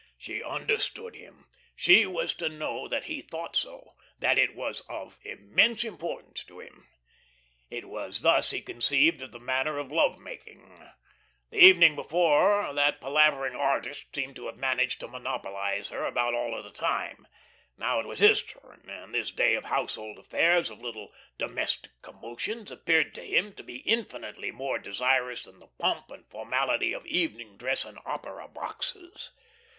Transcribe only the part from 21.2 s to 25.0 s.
domestic commotions, appeared to him to be infinitely more